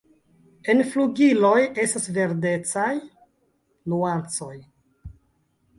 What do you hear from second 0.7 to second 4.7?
En flugiloj estas verdecaj nuancoj.